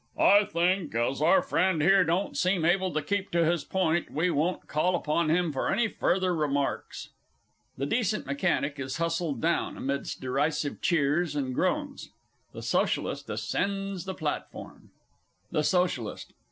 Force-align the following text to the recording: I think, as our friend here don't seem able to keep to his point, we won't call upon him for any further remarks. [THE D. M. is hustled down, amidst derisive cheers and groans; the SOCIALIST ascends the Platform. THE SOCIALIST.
I 0.17 0.45
think, 0.45 0.95
as 0.95 1.21
our 1.21 1.43
friend 1.43 1.79
here 1.79 2.03
don't 2.03 2.35
seem 2.35 2.65
able 2.65 2.91
to 2.91 3.03
keep 3.03 3.29
to 3.33 3.45
his 3.45 3.63
point, 3.63 4.09
we 4.09 4.31
won't 4.31 4.67
call 4.67 4.95
upon 4.95 5.29
him 5.29 5.51
for 5.53 5.69
any 5.71 5.87
further 5.87 6.33
remarks. 6.35 7.09
[THE 7.77 7.85
D. 7.85 7.97
M. 8.11 8.63
is 8.77 8.97
hustled 8.97 9.41
down, 9.41 9.77
amidst 9.77 10.19
derisive 10.19 10.81
cheers 10.81 11.35
and 11.35 11.53
groans; 11.53 12.09
the 12.51 12.63
SOCIALIST 12.63 13.29
ascends 13.29 14.05
the 14.05 14.15
Platform. 14.15 14.89
THE 15.51 15.63
SOCIALIST. 15.63 16.33